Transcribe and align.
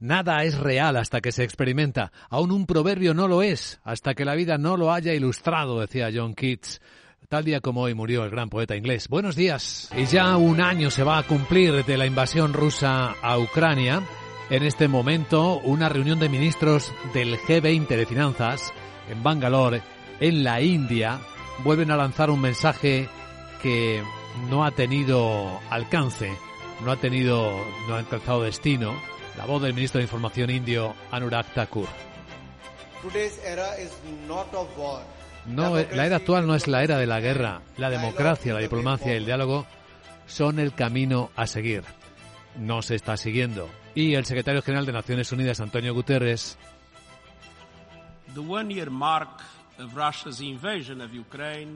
Nada 0.00 0.44
es 0.44 0.56
real 0.56 0.96
hasta 0.96 1.20
que 1.20 1.32
se 1.32 1.42
experimenta. 1.42 2.12
Aún 2.30 2.52
un 2.52 2.66
proverbio 2.66 3.14
no 3.14 3.26
lo 3.26 3.42
es 3.42 3.80
hasta 3.82 4.14
que 4.14 4.24
la 4.24 4.36
vida 4.36 4.56
no 4.56 4.76
lo 4.76 4.92
haya 4.92 5.12
ilustrado, 5.12 5.80
decía 5.80 6.10
John 6.14 6.34
Keats. 6.34 6.80
Tal 7.28 7.44
día 7.44 7.60
como 7.60 7.80
hoy 7.82 7.94
murió 7.94 8.22
el 8.22 8.30
gran 8.30 8.48
poeta 8.48 8.76
inglés. 8.76 9.08
Buenos 9.08 9.34
días. 9.34 9.90
Y 9.96 10.06
ya 10.06 10.36
un 10.36 10.60
año 10.60 10.92
se 10.92 11.02
va 11.02 11.18
a 11.18 11.24
cumplir 11.24 11.84
de 11.84 11.96
la 11.98 12.06
invasión 12.06 12.52
rusa 12.52 13.16
a 13.20 13.38
Ucrania. 13.40 14.00
En 14.50 14.62
este 14.62 14.86
momento, 14.86 15.58
una 15.58 15.88
reunión 15.88 16.20
de 16.20 16.28
ministros 16.28 16.94
del 17.12 17.36
G20 17.36 17.88
de 17.88 18.06
Finanzas 18.06 18.72
en 19.10 19.24
Bangalore, 19.24 19.82
en 20.20 20.44
la 20.44 20.60
India, 20.60 21.18
vuelven 21.64 21.90
a 21.90 21.96
lanzar 21.96 22.30
un 22.30 22.40
mensaje 22.40 23.08
que 23.60 24.04
no 24.48 24.64
ha 24.64 24.70
tenido 24.70 25.58
alcance, 25.70 26.30
no 26.84 26.92
ha 26.92 26.96
tenido, 26.96 27.50
no 27.88 27.96
ha 27.96 27.98
alcanzado 27.98 28.44
destino 28.44 28.94
la 29.38 29.46
voz 29.46 29.62
del 29.62 29.72
ministro 29.72 30.00
de 30.00 30.02
Información 30.02 30.50
indio 30.50 30.96
Anurag 31.12 31.46
Thakur. 31.54 31.86
No, 35.46 35.76
la 35.76 36.06
era 36.06 36.16
actual 36.16 36.44
no 36.44 36.56
es 36.56 36.66
la 36.66 36.82
era 36.82 36.98
de 36.98 37.06
la 37.06 37.20
guerra. 37.20 37.62
La 37.76 37.88
democracia, 37.88 38.52
la 38.52 38.58
diplomacia 38.58 39.12
y 39.12 39.16
el 39.16 39.26
diálogo 39.26 39.64
son 40.26 40.58
el 40.58 40.74
camino 40.74 41.30
a 41.36 41.46
seguir. 41.46 41.84
No 42.56 42.82
se 42.82 42.96
está 42.96 43.16
siguiendo. 43.16 43.70
Y 43.94 44.16
el 44.16 44.24
secretario 44.24 44.60
general 44.60 44.86
de 44.86 44.92
Naciones 44.92 45.30
Unidas, 45.30 45.60
Antonio 45.60 45.94
Guterres, 45.94 46.58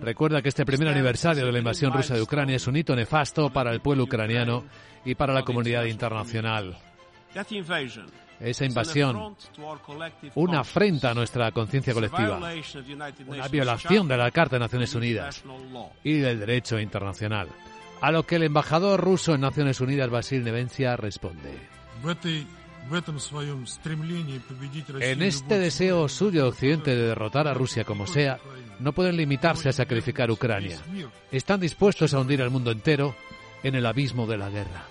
Recuerda 0.01 0.43
que 0.43 0.49
este 0.49 0.67
primer 0.67 0.89
aniversario 0.89 1.47
de 1.47 1.53
la 1.53 1.59
invasión 1.59 1.93
rusa 1.93 2.15
de 2.15 2.23
Ucrania 2.23 2.57
es 2.57 2.67
un 2.67 2.77
hito 2.77 2.97
nefasto 2.97 3.51
para 3.51 3.71
el 3.73 3.81
pueblo 3.81 4.03
ucraniano 4.03 4.65
y 5.05 5.15
para 5.15 5.33
la 5.33 5.45
comunidad 5.45 5.85
internacional. 5.85 6.77
Esa 8.41 8.65
invasión, 8.65 9.37
una 10.35 10.61
afrenta 10.61 11.11
a 11.11 11.15
nuestra 11.15 11.53
conciencia 11.53 11.95
colectiva, 11.95 12.41
una 13.27 13.49
violación 13.49 14.09
de 14.09 14.17
la 14.17 14.31
Carta 14.33 14.57
de 14.57 14.61
Naciones 14.61 14.95
Unidas 14.95 15.45
y 16.03 16.19
del 16.19 16.41
derecho 16.41 16.81
internacional. 16.81 17.49
A 18.01 18.11
lo 18.11 18.25
que 18.25 18.37
el 18.37 18.43
embajador 18.43 19.01
ruso 19.01 19.35
en 19.35 19.43
Naciones 19.43 19.81
Unidas, 19.81 20.11
Basil 20.11 20.43
Nevencia, 20.43 20.97
responde. 20.97 21.57
En 24.99 25.23
este 25.23 25.59
deseo 25.61 26.09
suyo 26.09 26.49
Occidente 26.49 26.97
de 26.97 27.07
derrotar 27.07 27.47
a 27.47 27.55
Rusia 27.55 27.85
como 27.85 28.09
sea, 28.09 28.41
no 28.81 28.93
pueden 28.93 29.17
limitarse 29.17 29.69
a 29.69 29.73
sacrificar 29.73 30.33
Ucrania. 30.33 30.81
Están 31.31 31.61
dispuestos 31.61 32.13
a 32.13 32.19
hundir 32.19 32.43
al 32.43 32.51
mundo 32.51 32.73
entero 32.73 33.15
en 33.63 33.77
el 33.77 33.87
abismo 33.87 34.27
de 34.27 34.39
la 34.39 34.51
guerra. 34.51 34.85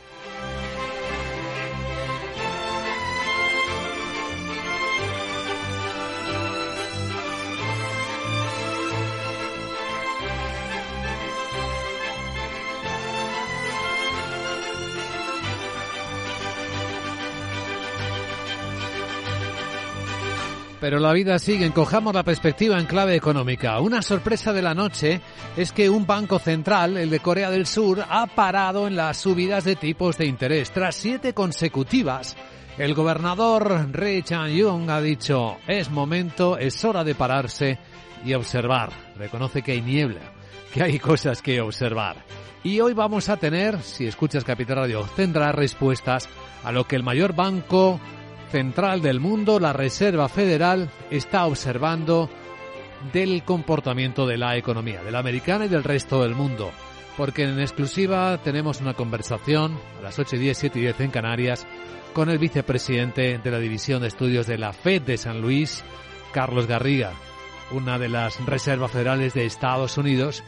Pero 20.82 20.98
la 20.98 21.14
vida 21.14 21.38
sigue. 21.38 21.68
Encojamos 21.68 22.16
la 22.16 22.24
perspectiva 22.24 22.80
en 22.80 22.88
clave 22.88 23.16
económica. 23.16 23.80
Una 23.80 24.02
sorpresa 24.02 24.52
de 24.52 24.64
la 24.64 24.74
noche 24.74 25.22
es 25.56 25.72
que 25.72 25.88
un 25.92 26.08
banco 26.08 26.40
central, 26.40 26.98
el 26.98 27.12
de 27.12 27.20
Corea 27.20 27.52
del 27.52 27.68
Sur, 27.68 28.04
ha 28.10 28.26
parado 28.26 28.88
en 28.88 28.96
las 28.96 29.18
subidas 29.18 29.64
de 29.64 29.76
tipos 29.76 30.18
de 30.18 30.26
interés. 30.26 30.72
Tras 30.72 30.96
siete 30.96 31.36
consecutivas, 31.36 32.36
el 32.80 32.96
gobernador 32.96 33.90
Ri 33.92 34.24
Chang-yong 34.24 34.90
ha 34.90 35.00
dicho, 35.02 35.58
es 35.68 35.92
momento, 35.92 36.58
es 36.58 36.84
hora 36.84 37.04
de 37.04 37.14
pararse 37.14 37.78
y 38.26 38.34
observar. 38.34 38.90
Reconoce 39.18 39.62
que 39.62 39.74
hay 39.74 39.82
niebla, 39.82 40.22
que 40.74 40.82
hay 40.82 40.98
cosas 40.98 41.44
que 41.44 41.62
observar. 41.62 42.16
Y 42.64 42.80
hoy 42.80 42.94
vamos 42.94 43.30
a 43.30 43.38
tener, 43.38 43.80
si 43.84 44.08
escuchas 44.08 44.44
Capital 44.44 44.78
Radio, 44.78 45.08
tendrá 45.16 45.52
respuestas 45.52 46.28
a 46.64 46.72
lo 46.72 46.86
que 46.86 46.96
el 46.96 47.04
mayor 47.04 47.36
banco 47.36 48.00
central 48.52 49.02
del 49.02 49.20
mundo, 49.20 49.60
la 49.60 49.74
Reserva 49.74 50.28
Federal, 50.28 50.90
está 51.10 51.46
observando 51.46 52.30
del 53.14 53.44
comportamiento 53.44 54.28
de 54.28 54.38
la 54.38 54.58
economía, 54.58 55.02
de 55.02 55.12
la 55.12 55.20
americana 55.20 55.66
y 55.66 55.70
del 55.70 55.84
resto 55.84 56.22
del 56.22 56.36
mundo. 56.36 56.72
Porque 57.18 57.44
en 57.44 57.60
exclusiva 57.60 58.38
tenemos 58.44 58.82
una 58.82 58.94
conversación 58.94 59.80
a 60.00 60.04
las 60.04 60.20
8 60.20 60.36
y 60.36 60.40
10, 60.40 60.58
7 60.58 60.80
y 60.80 60.82
10 60.84 61.00
en 61.00 61.12
Canarias 61.12 61.66
con 62.14 62.30
el 62.30 62.40
vicepresidente 62.40 63.38
de 63.38 63.52
la 63.52 63.60
División 63.60 64.02
de 64.02 64.10
Estudios 64.10 64.48
de 64.48 64.58
la 64.58 64.74
FED 64.74 65.04
de 65.04 65.18
San 65.18 65.42
Luis, 65.42 65.84
Carlos 66.34 66.68
Garriga, 66.68 67.14
una 67.72 67.98
de 67.98 68.10
las 68.10 68.46
reservas 68.46 68.92
federales 68.92 69.34
de 69.34 69.46
Estados 69.46 69.98
Unidos 69.98 70.44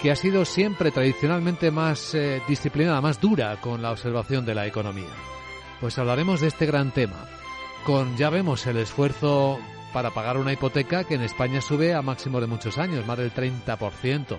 que 0.00 0.10
ha 0.10 0.16
sido 0.16 0.44
siempre 0.44 0.92
tradicionalmente 0.92 1.70
más 1.70 2.14
eh, 2.14 2.40
disciplinada, 2.48 3.00
más 3.00 3.20
dura 3.20 3.60
con 3.60 3.82
la 3.82 3.90
observación 3.90 4.46
de 4.46 4.54
la 4.54 4.66
economía. 4.66 5.10
Pues 5.80 5.98
hablaremos 5.98 6.40
de 6.40 6.48
este 6.48 6.66
gran 6.66 6.90
tema 6.90 7.26
con, 7.84 8.16
ya 8.16 8.30
vemos, 8.30 8.66
el 8.66 8.76
esfuerzo 8.78 9.58
para 9.92 10.10
pagar 10.10 10.36
una 10.36 10.52
hipoteca 10.52 11.04
que 11.04 11.14
en 11.14 11.22
España 11.22 11.60
sube 11.60 11.94
a 11.94 12.02
máximo 12.02 12.40
de 12.40 12.46
muchos 12.46 12.78
años, 12.78 13.06
más 13.06 13.18
del 13.18 13.32
30% 13.34 14.38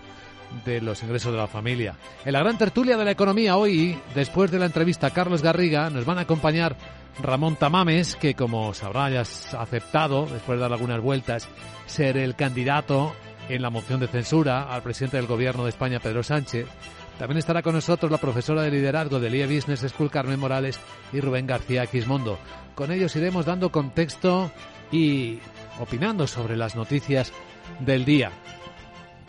de 0.65 0.81
los 0.81 1.01
ingresos 1.03 1.31
de 1.31 1.37
la 1.37 1.47
familia. 1.47 1.95
En 2.25 2.33
la 2.33 2.39
gran 2.39 2.57
tertulia 2.57 2.97
de 2.97 3.05
la 3.05 3.11
economía 3.11 3.57
hoy, 3.57 3.97
después 4.15 4.51
de 4.51 4.59
la 4.59 4.65
entrevista 4.65 5.07
a 5.07 5.11
Carlos 5.11 5.41
Garriga, 5.41 5.89
nos 5.89 6.05
van 6.05 6.17
a 6.17 6.21
acompañar 6.21 6.75
Ramón 7.21 7.55
Tamames, 7.55 8.15
que 8.15 8.35
como 8.35 8.73
sabrá 8.73 9.09
ya 9.09 9.19
ha 9.19 9.61
aceptado, 9.61 10.25
después 10.25 10.57
de 10.57 10.63
dar 10.63 10.73
algunas 10.73 11.01
vueltas, 11.01 11.47
ser 11.85 12.17
el 12.17 12.35
candidato 12.35 13.13
en 13.49 13.61
la 13.61 13.69
moción 13.69 13.99
de 13.99 14.07
censura 14.07 14.63
al 14.63 14.81
presidente 14.81 15.17
del 15.17 15.27
gobierno 15.27 15.63
de 15.63 15.69
España, 15.69 15.99
Pedro 15.99 16.23
Sánchez. 16.23 16.67
También 17.17 17.37
estará 17.37 17.61
con 17.61 17.75
nosotros 17.75 18.11
la 18.11 18.17
profesora 18.17 18.63
de 18.63 18.71
liderazgo 18.71 19.19
del 19.19 19.35
IE 19.35 19.45
Business 19.45 19.81
School, 19.81 20.09
Carmen 20.09 20.39
Morales, 20.39 20.79
y 21.13 21.19
Rubén 21.19 21.45
García 21.45 21.85
Quismondo. 21.85 22.39
Con 22.75 22.91
ellos 22.91 23.15
iremos 23.15 23.45
dando 23.45 23.71
contexto 23.71 24.51
y 24.91 25.39
opinando 25.79 26.27
sobre 26.27 26.57
las 26.57 26.75
noticias 26.75 27.31
del 27.79 28.05
día. 28.05 28.31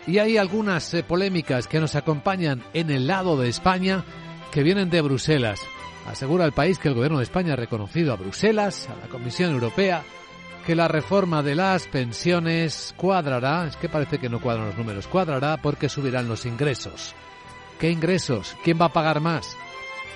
Y 0.06 0.18
hay 0.18 0.36
algunas 0.36 0.92
eh, 0.94 1.02
polémicas 1.02 1.68
que 1.68 1.80
nos 1.80 1.94
acompañan 1.94 2.62
en 2.74 2.90
el 2.90 3.06
lado 3.06 3.36
de 3.36 3.48
España 3.48 4.04
que 4.50 4.62
vienen 4.62 4.90
de 4.90 5.00
Bruselas. 5.00 5.60
Asegura 6.06 6.44
el 6.44 6.52
país 6.52 6.78
que 6.78 6.88
el 6.88 6.94
gobierno 6.94 7.18
de 7.18 7.24
España 7.24 7.52
ha 7.52 7.56
reconocido 7.56 8.12
a 8.12 8.16
Bruselas, 8.16 8.88
a 8.88 8.96
la 8.96 9.08
Comisión 9.08 9.52
Europea, 9.52 10.02
que 10.66 10.74
la 10.74 10.88
reforma 10.88 11.42
de 11.42 11.54
las 11.54 11.86
pensiones 11.86 12.94
cuadrará, 12.96 13.66
es 13.66 13.76
que 13.76 13.88
parece 13.88 14.18
que 14.18 14.28
no 14.28 14.40
cuadran 14.40 14.66
los 14.66 14.78
números, 14.78 15.06
cuadrará 15.06 15.56
porque 15.56 15.88
subirán 15.88 16.28
los 16.28 16.46
ingresos. 16.46 17.14
¿Qué 17.82 17.90
ingresos? 17.90 18.56
¿Quién 18.62 18.78
va 18.80 18.84
a 18.84 18.92
pagar 18.92 19.18
más? 19.18 19.56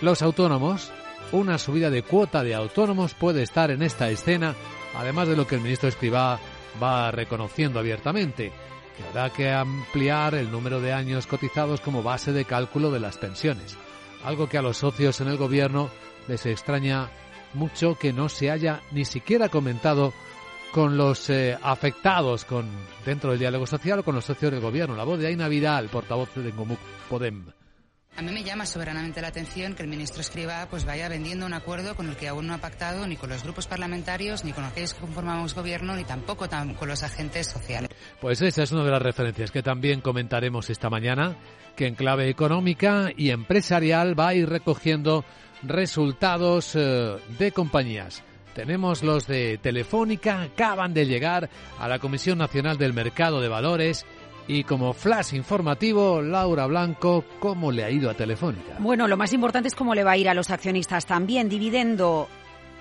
Los 0.01 0.23
autónomos, 0.23 0.93
una 1.33 1.59
subida 1.59 1.91
de 1.91 2.05
cuota 2.05 2.45
de 2.45 2.55
autónomos 2.55 3.15
puede 3.15 3.43
estar 3.43 3.73
en 3.73 3.83
esta 3.83 4.09
escena, 4.09 4.55
además 4.95 5.27
de 5.27 5.35
lo 5.35 5.49
que 5.49 5.57
el 5.57 5.63
ministro 5.63 5.89
Escribá 5.89 6.39
va 6.81 7.11
reconociendo 7.11 7.81
abiertamente, 7.81 8.53
que 8.97 9.03
habrá 9.09 9.31
que 9.31 9.51
ampliar 9.51 10.37
el 10.37 10.53
número 10.53 10.81
de 10.81 10.93
años 10.93 11.27
cotizados 11.27 11.81
como 11.81 12.05
base 12.05 12.31
de 12.31 12.45
cálculo 12.45 12.93
de 12.93 13.01
las 13.01 13.19
pensiones, 13.19 13.77
algo 14.23 14.49
que 14.49 14.59
a 14.59 14.63
los 14.63 14.77
socios 14.77 15.21
en 15.21 15.27
el 15.27 15.37
gobierno 15.37 15.91
les 16.29 16.47
extraña 16.47 17.11
mucho 17.53 17.97
que 17.97 18.13
no 18.13 18.29
se 18.29 18.53
haya 18.53 18.81
ni 18.93 19.05
siquiera 19.05 19.49
comentado 19.49 20.13
con 20.73 20.97
los 20.97 21.31
eh, 21.31 21.57
afectados 21.63 22.45
con 22.45 22.69
dentro 23.05 23.31
del 23.31 23.39
diálogo 23.39 23.67
social 23.67 24.01
o 24.01 24.05
con 24.05 24.15
los 24.15 24.25
socios 24.25 24.53
del 24.53 24.61
gobierno. 24.61 24.97
La 24.97 25.05
voz 25.05 25.19
de 25.19 25.29
Aina 25.29 25.49
Vidal, 25.49 25.89
portavoz 25.89 26.35
de 26.35 26.53
Ngomuk 26.53 26.79
Podem. 27.09 27.47
A 28.17 28.23
mí 28.23 28.33
me 28.33 28.43
llama 28.43 28.65
soberanamente 28.65 29.21
la 29.21 29.29
atención 29.29 29.75
que 29.75 29.83
el 29.83 29.91
ministro 29.91 30.23
Escriba 30.23 30.67
pues 30.71 30.87
vaya 30.87 31.07
vendiendo 31.07 31.45
un 31.45 31.53
acuerdo 31.53 31.95
con 31.95 32.09
el 32.09 32.17
que 32.17 32.29
aún 32.29 32.47
no 32.47 32.55
ha 32.55 32.59
pactado 32.59 33.07
ni 33.07 33.17
con 33.17 33.29
los 33.29 33.43
grupos 33.43 33.67
parlamentarios, 33.67 34.43
ni 34.43 34.55
con 34.55 34.65
aquellos 34.65 34.95
que 34.95 35.01
conformamos 35.01 35.55
gobierno, 35.55 35.95
ni 35.95 36.05
tampoco 36.05 36.49
con 36.79 36.89
los 36.89 37.03
agentes 37.03 37.47
sociales. 37.47 37.91
Pues 38.19 38.41
esa 38.41 38.63
es 38.63 38.73
una 38.73 38.85
de 38.85 38.91
las 38.91 39.03
referencias 39.03 39.51
que 39.51 39.63
también 39.63 40.01
comentaremos 40.01 40.71
esta 40.71 40.89
mañana, 40.89 41.37
que 41.77 41.87
en 41.87 41.95
clave 41.95 42.31
económica 42.31 43.11
y 43.15 43.31
empresarial 43.31 44.19
va 44.19 44.29
a 44.29 44.35
ir 44.35 44.49
recogiendo 44.49 45.23
resultados 45.63 46.75
eh, 46.75 47.17
de 47.39 47.53
compañías. 47.53 48.23
Tenemos 48.57 49.03
los 49.03 49.27
de 49.27 49.59
Telefónica, 49.59 50.41
acaban 50.41 50.95
de 50.95 51.05
llegar 51.05 51.51
a 51.79 51.89
la 51.89 51.99
Comisión 51.99 52.39
Nacional 52.39 52.79
del 52.79 52.95
Mercado 52.95 53.43
de 53.43 53.49
Valores 53.49 54.07
y 54.49 54.65
como 54.65 54.95
flash 54.95 55.35
informativo, 55.35 56.23
Laura 56.23 56.65
Blanco, 56.65 57.23
¿cómo 57.39 57.71
le 57.71 57.85
ha 57.85 57.91
ido 57.91 58.09
a 58.09 58.15
Telefónica? 58.15 58.79
Bueno, 58.79 59.09
lo 59.09 59.19
más 59.19 59.35
importante 59.35 59.69
es 59.69 59.75
cómo 59.75 59.95
le 59.95 60.05
va 60.05 60.13
a 60.13 60.17
ir 60.17 60.31
a 60.31 60.33
los 60.33 60.49
accionistas 60.49 61.05
también. 61.05 61.51
Dividendo 61.51 62.29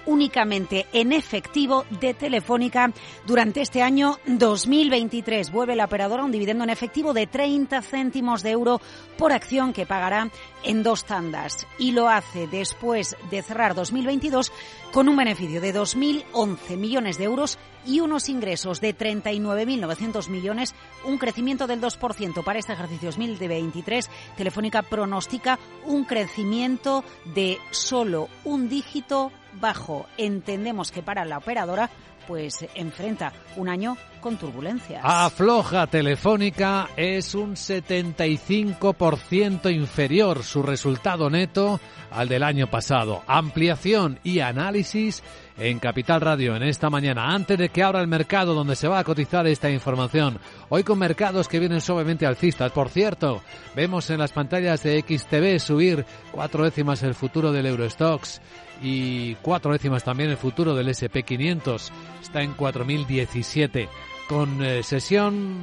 únicamente 0.05 0.85
en 0.93 1.11
efectivo 1.11 1.85
de 1.89 2.13
Telefónica 2.13 2.91
durante 3.25 3.61
este 3.61 3.81
año 3.81 4.19
2023. 4.25 5.51
Vuelve 5.51 5.75
la 5.75 5.85
operadora 5.85 6.23
un 6.23 6.31
dividendo 6.31 6.63
en 6.63 6.69
efectivo 6.69 7.13
de 7.13 7.27
30 7.27 7.81
céntimos 7.81 8.43
de 8.43 8.51
euro 8.51 8.81
por 9.17 9.31
acción 9.31 9.73
que 9.73 9.85
pagará 9.85 10.29
en 10.63 10.83
dos 10.83 11.05
tandas 11.05 11.67
y 11.77 11.91
lo 11.91 12.09
hace 12.09 12.47
después 12.47 13.15
de 13.29 13.41
cerrar 13.41 13.75
2022 13.75 14.51
con 14.91 15.09
un 15.09 15.17
beneficio 15.17 15.61
de 15.61 15.73
2.011 15.73 16.77
millones 16.77 17.17
de 17.17 17.25
euros 17.25 17.57
y 17.85 17.99
unos 17.99 18.29
ingresos 18.29 18.81
de 18.81 18.97
39.900 18.97 20.29
millones, 20.29 20.73
un 21.05 21.17
crecimiento 21.17 21.67
del 21.67 21.81
2% 21.81 22.43
para 22.43 22.59
este 22.59 22.73
ejercicio 22.73 23.09
2023. 23.09 24.09
Telefónica 24.37 24.81
pronostica 24.81 25.59
un 25.85 26.05
crecimiento 26.05 27.03
de 27.33 27.59
solo 27.71 28.29
un 28.43 28.69
dígito 28.69 29.31
bajo. 29.59 30.07
Entendemos 30.17 30.91
que 30.91 31.03
para 31.03 31.25
la 31.25 31.37
operadora 31.37 31.89
pues 32.27 32.65
enfrenta 32.75 33.33
un 33.55 33.69
año 33.69 33.97
con 34.19 34.35
turbulencias. 34.37 35.01
Afloja 35.03 35.87
Telefónica 35.87 36.89
es 36.95 37.33
un 37.35 37.55
75% 37.55 39.73
inferior 39.73 40.43
su 40.43 40.61
resultado 40.63 41.29
neto 41.29 41.79
al 42.11 42.27
del 42.27 42.43
año 42.43 42.67
pasado. 42.67 43.23
Ampliación 43.27 44.19
y 44.23 44.39
análisis 44.39 45.23
en 45.57 45.79
Capital 45.79 46.21
Radio 46.21 46.55
en 46.55 46.63
esta 46.63 46.89
mañana, 46.89 47.33
antes 47.33 47.57
de 47.57 47.69
que 47.69 47.83
abra 47.83 48.01
el 48.01 48.07
mercado 48.07 48.53
donde 48.53 48.75
se 48.75 48.87
va 48.87 48.99
a 48.99 49.03
cotizar 49.03 49.47
esta 49.47 49.69
información. 49.69 50.39
Hoy 50.69 50.83
con 50.83 50.99
mercados 50.99 51.47
que 51.47 51.59
vienen 51.59 51.81
suavemente 51.81 52.25
alcistas. 52.25 52.71
Por 52.71 52.89
cierto, 52.89 53.41
vemos 53.75 54.09
en 54.09 54.19
las 54.19 54.33
pantallas 54.33 54.83
de 54.83 55.01
XTV 55.01 55.59
subir 55.59 56.05
cuatro 56.31 56.63
décimas 56.63 57.03
el 57.03 57.15
futuro 57.15 57.51
del 57.51 57.65
Eurostox 57.67 58.41
y 58.81 59.35
cuatro 59.35 59.71
décimas 59.71 60.03
también 60.03 60.29
el 60.29 60.37
futuro 60.37 60.75
del 60.75 60.89
SP500. 60.89 61.91
Está 62.21 62.41
en 62.41 62.53
4017 62.53 63.87
con 64.27 64.63
eh, 64.63 64.83
sesión 64.83 65.59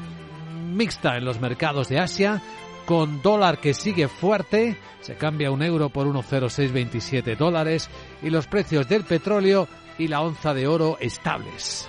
mixta 0.74 1.16
en 1.18 1.24
los 1.24 1.40
mercados 1.40 1.88
de 1.88 1.98
Asia 1.98 2.40
con 2.86 3.22
dólar 3.22 3.58
que 3.58 3.74
sigue 3.74 4.08
fuerte, 4.08 4.76
se 5.00 5.14
cambia 5.14 5.50
un 5.50 5.62
euro 5.62 5.88
por 5.88 6.06
1,0627 6.06 7.36
dólares 7.36 7.88
y 8.22 8.30
los 8.30 8.46
precios 8.46 8.88
del 8.88 9.04
petróleo 9.04 9.68
y 9.98 10.08
la 10.08 10.20
onza 10.20 10.54
de 10.54 10.66
oro 10.66 10.98
estables. 11.00 11.88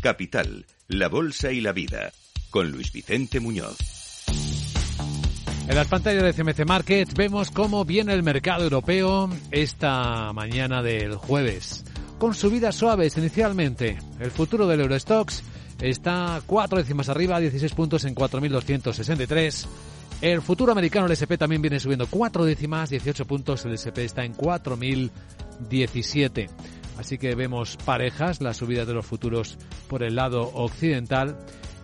Capital, 0.00 0.66
la 0.88 1.08
Bolsa 1.08 1.52
y 1.52 1.60
la 1.60 1.72
Vida, 1.72 2.12
con 2.50 2.70
Luis 2.70 2.92
Vicente 2.92 3.40
Muñoz. 3.40 3.76
En 5.68 5.74
las 5.74 5.88
pantallas 5.88 6.22
de 6.22 6.32
CMC 6.32 6.64
Markets 6.64 7.14
vemos 7.14 7.50
cómo 7.50 7.84
viene 7.84 8.14
el 8.14 8.22
mercado 8.22 8.62
europeo 8.64 9.28
esta 9.50 10.32
mañana 10.32 10.80
del 10.80 11.16
jueves. 11.16 11.84
Con 12.18 12.34
subidas 12.34 12.76
suaves 12.76 13.18
inicialmente. 13.18 13.98
El 14.20 14.30
futuro 14.30 14.68
del 14.68 14.80
Eurostox 14.80 15.42
está 15.80 16.40
cuatro 16.46 16.78
décimas 16.78 17.08
arriba, 17.08 17.40
16 17.40 17.74
puntos 17.74 18.04
en 18.04 18.14
4.263. 18.14 19.66
El 20.22 20.40
futuro 20.40 20.72
americano, 20.72 21.04
el 21.06 21.12
SP, 21.12 21.36
también 21.36 21.60
viene 21.60 21.78
subiendo 21.80 22.06
cuatro 22.06 22.44
décimas, 22.44 22.88
18 22.88 23.26
puntos. 23.26 23.66
El 23.66 23.74
SP 23.74 24.04
está 24.04 24.24
en 24.24 24.34
4.017. 24.34 26.48
Así 26.98 27.18
que 27.18 27.34
vemos 27.34 27.76
parejas, 27.84 28.40
la 28.40 28.54
subida 28.54 28.84
de 28.84 28.94
los 28.94 29.06
futuros 29.06 29.58
por 29.88 30.02
el 30.02 30.16
lado 30.16 30.50
occidental 30.54 31.36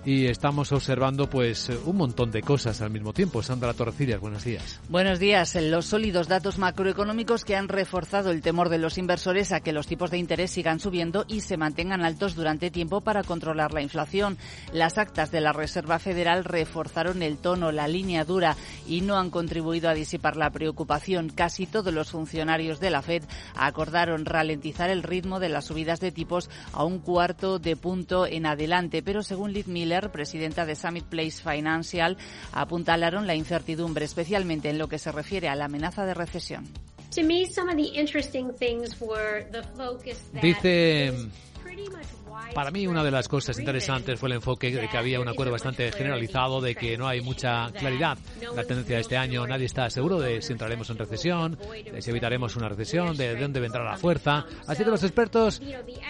y 0.04 0.26
estamos 0.26 0.72
observando 0.72 1.28
pues 1.28 1.70
un 1.84 1.96
montón 1.96 2.30
de 2.30 2.42
cosas 2.42 2.80
al 2.80 2.90
mismo 2.90 3.12
tiempo. 3.12 3.42
Sandra 3.42 3.72
Torrecillas, 3.74 4.20
buenos 4.20 4.44
días. 4.44 4.80
Buenos 4.88 5.18
días. 5.18 5.56
Los 5.60 5.86
sólidos 5.86 6.28
datos 6.28 6.58
macroeconómicos 6.58 7.44
que 7.44 7.56
han 7.56 7.68
reforzado 7.68 8.30
el 8.30 8.42
temor 8.42 8.68
de 8.68 8.78
los 8.78 8.98
inversores 8.98 9.52
a 9.52 9.60
que 9.60 9.72
los 9.72 9.86
tipos 9.86 10.10
de 10.10 10.18
interés 10.18 10.50
sigan 10.50 10.80
subiendo 10.80 11.24
y 11.28 11.40
se 11.40 11.56
mantengan 11.56 12.04
altos 12.04 12.34
durante 12.34 12.70
tiempo 12.70 13.00
para 13.00 13.22
controlar 13.22 13.72
la 13.72 13.82
inflación. 13.82 14.38
Las 14.72 14.98
actas 14.98 15.30
de 15.30 15.40
la 15.40 15.52
Reserva 15.52 15.98
Federal 15.98 16.44
reforzaron 16.44 17.22
el 17.22 17.38
tono, 17.38 17.70
la 17.70 17.86
línea 17.86 18.24
dura 18.24 18.56
y 18.88 19.02
no 19.02 19.16
han 19.16 19.30
contribuido 19.30 19.88
a 19.88 19.94
disipar 19.94 20.36
la 20.36 20.50
preocupación. 20.50 21.28
Casi 21.28 21.66
todos 21.66 21.92
los 21.94 22.10
funcionarios 22.10 22.80
de 22.80 22.90
la 22.90 23.02
Fed 23.02 23.22
acordaron 23.54 24.24
ralentizar 24.24 24.90
el 24.90 25.02
ritmo 25.02 25.38
de 25.38 25.48
las 25.48 25.66
subidas 25.66 26.00
de 26.00 26.10
tipos 26.10 26.50
a 26.72 26.84
un 26.84 26.98
cuarto 26.98 27.58
de 27.58 27.76
punto 27.76 28.26
en 28.26 28.46
adelante, 28.46 29.02
pero 29.02 29.22
según 29.22 29.52
Liz 29.52 29.68
Miller, 29.68 29.91
presidenta 30.12 30.64
de 30.64 30.74
Summit 30.74 31.04
Place 31.04 31.42
Financial, 31.42 32.16
apuntalaron 32.52 33.26
la 33.26 33.34
incertidumbre, 33.34 34.04
especialmente 34.04 34.70
en 34.70 34.78
lo 34.78 34.88
que 34.88 34.98
se 34.98 35.12
refiere 35.12 35.48
a 35.48 35.54
la 35.54 35.66
amenaza 35.66 36.06
de 36.06 36.14
recesión. 36.14 36.68
Dice 40.40 41.12
para 42.54 42.70
mí 42.70 42.86
una 42.86 43.02
de 43.02 43.10
las 43.10 43.28
cosas 43.28 43.58
interesantes 43.58 44.18
fue 44.18 44.28
el 44.28 44.36
enfoque 44.36 44.70
de 44.70 44.88
que 44.88 44.98
había 44.98 45.20
un 45.20 45.28
acuerdo 45.28 45.52
bastante 45.52 45.90
generalizado 45.92 46.60
de 46.60 46.74
que 46.74 46.96
no 46.96 47.08
hay 47.08 47.20
mucha 47.20 47.70
claridad. 47.72 48.18
La 48.54 48.64
tendencia 48.64 48.96
de 48.96 49.02
este 49.02 49.16
año, 49.16 49.46
nadie 49.46 49.66
está 49.66 49.88
seguro 49.90 50.20
de 50.20 50.42
si 50.42 50.52
entraremos 50.52 50.88
en 50.90 50.98
recesión, 50.98 51.58
de 51.90 52.02
si 52.02 52.10
evitaremos 52.10 52.56
una 52.56 52.68
recesión, 52.68 53.16
de 53.16 53.36
dónde 53.36 53.60
vendrá 53.60 53.84
la 53.84 53.96
fuerza. 53.96 54.44
Así 54.66 54.84
que 54.84 54.90
los 54.90 55.02
expertos 55.02 55.60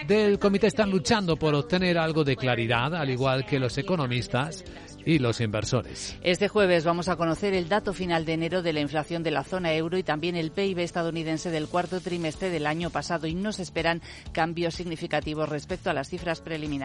del 0.07 0.39
comité 0.39 0.67
están 0.67 0.89
luchando 0.89 1.35
por 1.37 1.55
obtener 1.55 1.97
algo 1.97 2.23
de 2.23 2.35
claridad, 2.35 2.95
al 2.95 3.09
igual 3.09 3.45
que 3.45 3.59
los 3.59 3.77
economistas 3.77 4.63
y 5.05 5.19
los 5.19 5.41
inversores. 5.41 6.17
Este 6.23 6.47
jueves 6.47 6.85
vamos 6.85 7.07
a 7.09 7.15
conocer 7.15 7.53
el 7.53 7.67
dato 7.67 7.93
final 7.93 8.25
de 8.25 8.33
enero 8.33 8.61
de 8.61 8.73
la 8.73 8.79
inflación 8.79 9.23
de 9.23 9.31
la 9.31 9.43
zona 9.43 9.73
euro 9.73 9.97
y 9.97 10.03
también 10.03 10.35
el 10.35 10.51
PIB 10.51 10.79
estadounidense 10.79 11.51
del 11.51 11.67
cuarto 11.67 11.99
trimestre 11.99 12.49
del 12.49 12.67
año 12.67 12.89
pasado 12.89 13.27
y 13.27 13.35
no 13.35 13.51
se 13.51 13.63
esperan 13.63 14.01
cambios 14.31 14.75
significativos 14.75 15.49
respecto 15.49 15.89
a 15.89 15.93
las 15.93 16.09
cifras 16.09 16.22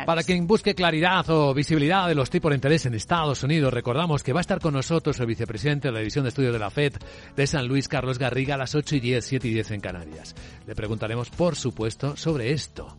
Para 0.06 0.22
quien 0.22 0.46
busque 0.46 0.74
claridad 0.74 1.28
o 1.30 1.54
visibilidad 1.54 2.08
de 2.08 2.14
los 2.14 2.30
tipos 2.30 2.50
de 2.50 2.56
interés 2.56 2.86
en 2.86 2.94
Estados 2.94 3.42
Unidos, 3.42 3.72
recordamos 3.72 4.22
que 4.22 4.32
va 4.32 4.40
a 4.40 4.42
estar 4.42 4.60
con 4.60 4.74
nosotros 4.74 5.18
el 5.20 5.26
vicepresidente 5.26 5.88
de 5.88 5.92
la 5.92 6.00
División 6.00 6.24
de 6.24 6.30
Estudios 6.30 6.52
de 6.52 6.58
la 6.58 6.70
FED 6.70 6.94
de 7.36 7.46
San 7.46 7.66
Luis, 7.66 7.88
Carlos 7.88 8.18
Garriga, 8.18 8.54
a 8.54 8.58
las 8.58 8.74
8 8.74 8.96
y 8.96 9.00
10, 9.00 9.24
7 9.24 9.48
y 9.48 9.54
10 9.54 9.70
en 9.72 9.80
Canarias. 9.80 10.34
Le 10.66 10.74
preguntaremos, 10.74 11.30
por 11.30 11.56
supuesto, 11.56 12.16
sobre 12.16 12.52
esto. 12.52 12.96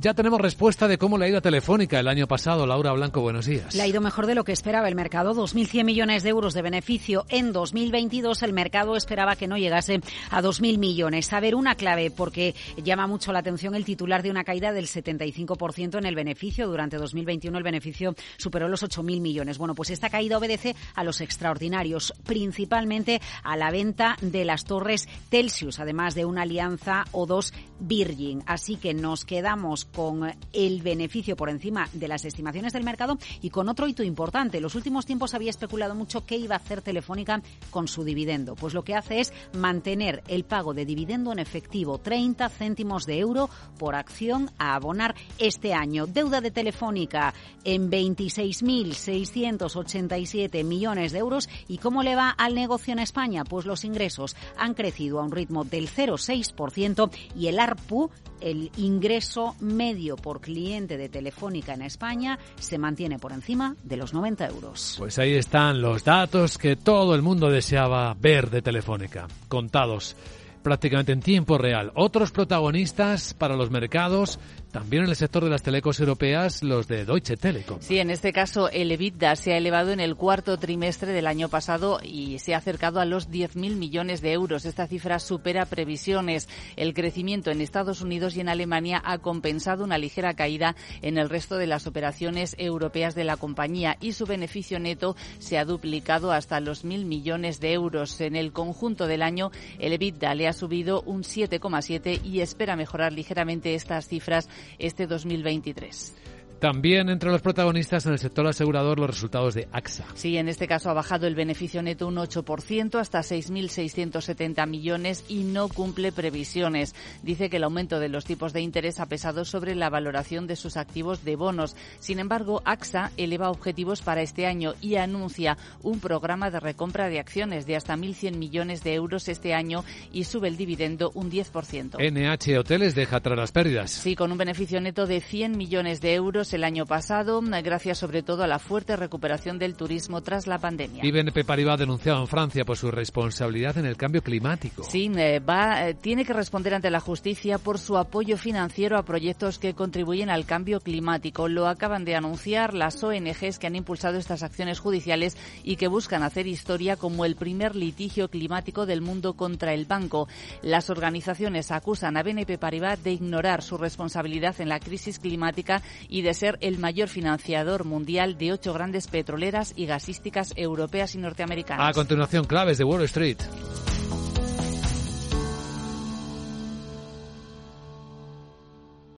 Ya 0.00 0.12
tenemos 0.12 0.40
respuesta 0.40 0.88
de 0.88 0.98
cómo 0.98 1.16
le 1.16 1.24
ha 1.24 1.28
ido 1.28 1.40
Telefónica 1.40 2.00
el 2.00 2.08
año 2.08 2.26
pasado. 2.26 2.66
Laura 2.66 2.92
Blanco, 2.92 3.20
buenos 3.20 3.46
días. 3.46 3.74
Le 3.74 3.82
ha 3.82 3.86
ido 3.86 4.00
mejor 4.00 4.26
de 4.26 4.34
lo 4.34 4.44
que 4.44 4.52
esperaba 4.52 4.88
el 4.88 4.96
mercado. 4.96 5.34
2.100 5.34 5.84
millones 5.84 6.22
de 6.24 6.30
euros 6.30 6.52
de 6.52 6.62
beneficio 6.62 7.24
en 7.28 7.52
2022. 7.52 8.42
El 8.42 8.52
mercado 8.52 8.96
esperaba 8.96 9.36
que 9.36 9.46
no 9.46 9.56
llegase 9.56 10.00
a 10.30 10.42
2.000 10.42 10.78
millones. 10.78 11.32
A 11.32 11.40
ver, 11.40 11.54
una 11.54 11.76
clave, 11.76 12.10
porque 12.10 12.54
llama 12.82 13.06
mucho 13.06 13.32
la 13.32 13.38
atención 13.38 13.74
el 13.74 13.84
titular 13.84 14.22
de 14.22 14.30
una 14.30 14.44
caída 14.44 14.72
del 14.72 14.88
75% 14.88 15.96
en 15.96 16.06
el 16.06 16.14
beneficio. 16.16 16.66
Durante 16.66 16.96
2021 16.96 17.56
el 17.56 17.64
beneficio 17.64 18.14
superó 18.36 18.68
los 18.68 18.82
8.000 18.82 19.20
millones. 19.20 19.58
Bueno, 19.58 19.74
pues 19.74 19.90
esta 19.90 20.10
caída 20.10 20.38
obedece 20.38 20.74
a 20.96 21.04
los 21.04 21.20
extraordinarios, 21.20 22.12
principalmente 22.26 23.20
a 23.44 23.56
la 23.56 23.70
venta 23.70 24.16
de 24.20 24.44
las 24.44 24.64
torres 24.64 25.08
Telsius, 25.30 25.78
además 25.78 26.14
de 26.14 26.24
una 26.24 26.42
alianza 26.42 27.04
o 27.12 27.26
dos 27.26 27.54
Virgin. 27.78 28.42
Así 28.46 28.76
que 28.76 28.92
nos 28.92 29.24
quedamos 29.24 29.83
con 29.94 30.32
el 30.52 30.82
beneficio 30.82 31.36
por 31.36 31.50
encima 31.50 31.88
de 31.92 32.08
las 32.08 32.24
estimaciones 32.24 32.72
del 32.72 32.84
mercado 32.84 33.18
y 33.42 33.50
con 33.50 33.68
otro 33.68 33.86
hito 33.86 34.02
importante. 34.02 34.58
En 34.58 34.62
los 34.62 34.74
últimos 34.74 35.06
tiempos 35.06 35.34
había 35.34 35.50
especulado 35.50 35.94
mucho 35.94 36.26
qué 36.26 36.36
iba 36.36 36.54
a 36.54 36.58
hacer 36.58 36.82
Telefónica 36.82 37.42
con 37.70 37.88
su 37.88 38.04
dividendo. 38.04 38.54
Pues 38.54 38.74
lo 38.74 38.84
que 38.84 38.94
hace 38.94 39.20
es 39.20 39.32
mantener 39.52 40.22
el 40.28 40.44
pago 40.44 40.74
de 40.74 40.84
dividendo 40.84 41.32
en 41.32 41.38
efectivo, 41.38 41.96
30 41.98 42.48
céntimos 42.48 43.06
de 43.06 43.18
euro 43.18 43.48
por 43.78 43.94
acción 43.94 44.50
a 44.58 44.74
abonar 44.74 45.14
este 45.38 45.72
año. 45.74 46.06
Deuda 46.06 46.40
de 46.40 46.50
Telefónica 46.50 47.34
en 47.64 47.90
26.687 47.90 50.64
millones 50.64 51.12
de 51.12 51.18
euros. 51.18 51.48
¿Y 51.68 51.76
cómo 51.78 52.02
le 52.02 52.16
va 52.16 52.30
al 52.30 52.54
negocio 52.54 52.92
en 52.92 52.98
España? 52.98 53.44
Pues 53.44 53.66
los 53.66 53.84
ingresos 53.84 54.34
han 54.56 54.74
crecido 54.74 55.20
a 55.20 55.24
un 55.24 55.32
ritmo 55.32 55.64
del 55.64 55.88
0,6% 55.88 57.10
y 57.36 57.48
el 57.48 57.58
ARPU, 57.58 58.10
el 58.40 58.70
ingreso 58.76 59.56
medio 59.74 60.16
por 60.16 60.40
cliente 60.40 60.96
de 60.96 61.08
Telefónica 61.08 61.74
en 61.74 61.82
España 61.82 62.38
se 62.58 62.78
mantiene 62.78 63.18
por 63.18 63.32
encima 63.32 63.76
de 63.82 63.96
los 63.96 64.14
90 64.14 64.46
euros. 64.46 64.96
Pues 64.98 65.18
ahí 65.18 65.34
están 65.34 65.82
los 65.82 66.04
datos 66.04 66.58
que 66.58 66.76
todo 66.76 67.14
el 67.14 67.22
mundo 67.22 67.50
deseaba 67.50 68.14
ver 68.14 68.50
de 68.50 68.62
Telefónica, 68.62 69.26
contados 69.48 70.16
prácticamente 70.62 71.12
en 71.12 71.20
tiempo 71.20 71.58
real. 71.58 71.92
Otros 71.94 72.32
protagonistas 72.32 73.34
para 73.34 73.54
los 73.54 73.70
mercados 73.70 74.40
también 74.74 75.04
en 75.04 75.10
el 75.10 75.14
sector 75.14 75.44
de 75.44 75.50
las 75.50 75.62
telecos 75.62 76.00
europeas, 76.00 76.64
los 76.64 76.88
de 76.88 77.04
Deutsche 77.04 77.36
Telekom. 77.36 77.78
Sí, 77.80 78.00
en 78.00 78.10
este 78.10 78.32
caso 78.32 78.68
el 78.70 78.90
EBITDA 78.90 79.36
se 79.36 79.52
ha 79.52 79.56
elevado 79.56 79.92
en 79.92 80.00
el 80.00 80.16
cuarto 80.16 80.58
trimestre 80.58 81.12
del 81.12 81.28
año 81.28 81.48
pasado 81.48 82.00
y 82.02 82.40
se 82.40 82.54
ha 82.54 82.58
acercado 82.58 82.98
a 82.98 83.04
los 83.04 83.30
10.000 83.30 83.76
millones 83.76 84.20
de 84.20 84.32
euros. 84.32 84.64
Esta 84.64 84.88
cifra 84.88 85.20
supera 85.20 85.66
previsiones. 85.66 86.48
El 86.74 86.92
crecimiento 86.92 87.52
en 87.52 87.60
Estados 87.60 88.00
Unidos 88.00 88.34
y 88.34 88.40
en 88.40 88.48
Alemania 88.48 89.00
ha 89.04 89.18
compensado 89.18 89.84
una 89.84 89.96
ligera 89.96 90.34
caída 90.34 90.74
en 91.02 91.18
el 91.18 91.30
resto 91.30 91.56
de 91.56 91.68
las 91.68 91.86
operaciones 91.86 92.56
europeas 92.58 93.14
de 93.14 93.22
la 93.22 93.36
compañía 93.36 93.96
y 94.00 94.14
su 94.14 94.26
beneficio 94.26 94.80
neto 94.80 95.14
se 95.38 95.56
ha 95.56 95.64
duplicado 95.64 96.32
hasta 96.32 96.58
los 96.58 96.84
1.000 96.84 97.04
millones 97.04 97.60
de 97.60 97.74
euros. 97.74 98.20
En 98.20 98.34
el 98.34 98.50
conjunto 98.50 99.06
del 99.06 99.22
año, 99.22 99.52
el 99.78 99.92
EBITDA 99.92 100.34
le 100.34 100.48
ha 100.48 100.52
subido 100.52 101.00
un 101.02 101.22
7,7 101.22 102.24
y 102.24 102.40
espera 102.40 102.74
mejorar 102.74 103.12
ligeramente 103.12 103.76
estas 103.76 104.08
cifras 104.08 104.48
este 104.78 105.06
2023. 105.06 106.14
También 106.58 107.08
entre 107.08 107.30
los 107.30 107.42
protagonistas 107.42 108.06
en 108.06 108.12
el 108.12 108.18
sector 108.18 108.46
asegurador 108.46 108.98
los 108.98 109.10
resultados 109.10 109.54
de 109.54 109.68
AXA. 109.72 110.04
Sí, 110.14 110.36
en 110.36 110.48
este 110.48 110.66
caso 110.66 110.90
ha 110.90 110.94
bajado 110.94 111.26
el 111.26 111.34
beneficio 111.34 111.82
neto 111.82 112.06
un 112.06 112.16
8% 112.16 112.98
hasta 112.98 113.20
6.670 113.20 114.66
millones 114.66 115.24
y 115.28 115.44
no 115.44 115.68
cumple 115.68 116.12
previsiones. 116.12 116.94
Dice 117.22 117.50
que 117.50 117.56
el 117.56 117.64
aumento 117.64 118.00
de 118.00 118.08
los 118.08 118.24
tipos 118.24 118.52
de 118.52 118.60
interés 118.60 119.00
ha 119.00 119.06
pesado 119.06 119.44
sobre 119.44 119.74
la 119.74 119.90
valoración 119.90 120.46
de 120.46 120.56
sus 120.56 120.76
activos 120.76 121.24
de 121.24 121.36
bonos. 121.36 121.76
Sin 122.00 122.18
embargo, 122.18 122.62
AXA 122.64 123.10
eleva 123.16 123.50
objetivos 123.50 124.02
para 124.02 124.22
este 124.22 124.46
año 124.46 124.74
y 124.80 124.96
anuncia 124.96 125.58
un 125.82 126.00
programa 126.00 126.50
de 126.50 126.60
recompra 126.60 127.08
de 127.08 127.18
acciones 127.18 127.66
de 127.66 127.76
hasta 127.76 127.96
1.100 127.96 128.36
millones 128.36 128.82
de 128.82 128.94
euros 128.94 129.28
este 129.28 129.54
año 129.54 129.84
y 130.12 130.24
sube 130.24 130.48
el 130.48 130.56
dividendo 130.56 131.10
un 131.14 131.30
10%. 131.30 131.98
NH 131.98 132.58
Hoteles 132.58 132.94
deja 132.94 133.16
atrás 133.16 133.38
las 133.38 133.52
pérdidas. 133.52 133.90
Sí, 133.90 134.14
con 134.16 134.32
un 134.32 134.38
beneficio 134.38 134.80
neto 134.80 135.06
de 135.06 135.20
100 135.20 135.56
millones 135.56 136.00
de 136.00 136.14
euros 136.14 136.43
el 136.52 136.64
año 136.64 136.86
pasado, 136.86 137.40
gracias 137.62 137.98
sobre 137.98 138.22
todo 138.22 138.42
a 138.42 138.46
la 138.46 138.58
fuerte 138.58 138.96
recuperación 138.96 139.58
del 139.58 139.74
turismo 139.74 140.20
tras 140.22 140.46
la 140.46 140.58
pandemia. 140.58 141.04
Y 141.04 141.10
BNP 141.10 141.44
Paribas 141.44 141.78
denunciado 141.78 142.20
en 142.20 142.26
Francia 142.26 142.64
por 142.64 142.76
su 142.76 142.90
responsabilidad 142.90 143.78
en 143.78 143.86
el 143.86 143.96
cambio 143.96 144.22
climático. 144.22 144.84
Sí, 144.84 145.10
eh, 145.16 145.40
va, 145.40 145.88
eh, 145.88 145.94
tiene 145.94 146.24
que 146.24 146.32
responder 146.32 146.74
ante 146.74 146.90
la 146.90 147.00
justicia 147.00 147.58
por 147.58 147.78
su 147.78 147.96
apoyo 147.96 148.36
financiero 148.36 148.98
a 148.98 149.04
proyectos 149.04 149.58
que 149.58 149.74
contribuyen 149.74 150.30
al 150.30 150.44
cambio 150.44 150.80
climático. 150.80 151.48
Lo 151.48 151.68
acaban 151.68 152.04
de 152.04 152.16
anunciar 152.16 152.74
las 152.74 153.02
ONGs 153.02 153.58
que 153.58 153.66
han 153.66 153.76
impulsado 153.76 154.18
estas 154.18 154.42
acciones 154.42 154.80
judiciales 154.80 155.36
y 155.62 155.76
que 155.76 155.88
buscan 155.88 156.22
hacer 156.22 156.46
historia 156.46 156.96
como 156.96 157.24
el 157.24 157.36
primer 157.36 157.76
litigio 157.76 158.28
climático 158.28 158.86
del 158.86 159.00
mundo 159.00 159.34
contra 159.34 159.72
el 159.72 159.86
banco. 159.86 160.28
Las 160.62 160.90
organizaciones 160.90 161.70
acusan 161.70 162.16
a 162.16 162.22
BNP 162.22 162.58
Paribas 162.58 163.02
de 163.02 163.12
ignorar 163.12 163.62
su 163.62 163.78
responsabilidad 163.78 164.60
en 164.60 164.68
la 164.68 164.80
crisis 164.80 165.18
climática 165.18 165.82
y 166.08 166.22
ser 166.34 166.58
el 166.60 166.78
mayor 166.78 167.08
financiador 167.08 167.84
mundial 167.84 168.36
de 168.36 168.52
ocho 168.52 168.72
grandes 168.72 169.06
petroleras 169.06 169.72
y 169.76 169.86
gasísticas 169.86 170.52
europeas 170.56 171.14
y 171.14 171.18
norteamericanas. 171.18 171.88
A 171.88 171.92
continuación, 171.92 172.44
claves 172.44 172.78
de 172.78 172.84
Wall 172.84 173.02
Street. 173.04 173.38